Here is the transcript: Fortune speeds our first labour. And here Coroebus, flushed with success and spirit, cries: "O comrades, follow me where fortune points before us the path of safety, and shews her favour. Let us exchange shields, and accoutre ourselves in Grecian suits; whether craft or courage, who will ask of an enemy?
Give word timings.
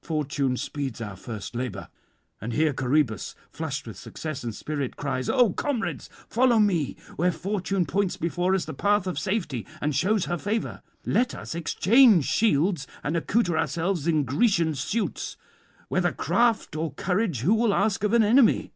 Fortune 0.00 0.56
speeds 0.56 1.00
our 1.00 1.16
first 1.16 1.56
labour. 1.56 1.88
And 2.40 2.52
here 2.52 2.72
Coroebus, 2.72 3.34
flushed 3.50 3.84
with 3.84 3.96
success 3.98 4.44
and 4.44 4.54
spirit, 4.54 4.94
cries: 4.96 5.28
"O 5.28 5.52
comrades, 5.54 6.08
follow 6.28 6.60
me 6.60 6.94
where 7.16 7.32
fortune 7.32 7.84
points 7.84 8.16
before 8.16 8.54
us 8.54 8.64
the 8.64 8.72
path 8.72 9.08
of 9.08 9.18
safety, 9.18 9.66
and 9.80 9.92
shews 9.92 10.26
her 10.26 10.38
favour. 10.38 10.82
Let 11.04 11.34
us 11.34 11.56
exchange 11.56 12.26
shields, 12.26 12.86
and 13.02 13.16
accoutre 13.16 13.58
ourselves 13.58 14.06
in 14.06 14.22
Grecian 14.22 14.76
suits; 14.76 15.36
whether 15.88 16.12
craft 16.12 16.76
or 16.76 16.92
courage, 16.92 17.40
who 17.40 17.52
will 17.54 17.74
ask 17.74 18.04
of 18.04 18.12
an 18.12 18.22
enemy? 18.22 18.70